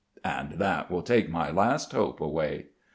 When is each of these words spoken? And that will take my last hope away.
And 0.25 0.53
that 0.53 0.89
will 0.89 1.03
take 1.03 1.29
my 1.29 1.51
last 1.51 1.91
hope 1.91 2.21
away. 2.21 2.69